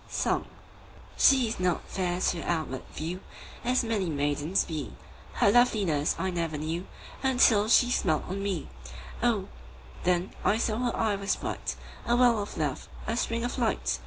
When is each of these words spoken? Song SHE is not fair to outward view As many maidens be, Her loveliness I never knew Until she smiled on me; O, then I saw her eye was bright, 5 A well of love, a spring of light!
Song 0.09 0.45
SHE 1.15 1.47
is 1.49 1.59
not 1.59 1.87
fair 1.87 2.19
to 2.19 2.41
outward 2.41 2.81
view 2.91 3.19
As 3.63 3.83
many 3.83 4.09
maidens 4.09 4.65
be, 4.65 4.93
Her 5.33 5.51
loveliness 5.51 6.15
I 6.17 6.31
never 6.31 6.57
knew 6.57 6.87
Until 7.21 7.67
she 7.69 7.91
smiled 7.91 8.23
on 8.27 8.41
me; 8.41 8.67
O, 9.21 9.45
then 10.03 10.31
I 10.43 10.57
saw 10.57 10.79
her 10.79 10.97
eye 10.97 11.15
was 11.17 11.35
bright, 11.35 11.75
5 12.07 12.13
A 12.13 12.15
well 12.15 12.41
of 12.41 12.57
love, 12.57 12.87
a 13.05 13.15
spring 13.15 13.43
of 13.43 13.59
light! 13.59 13.99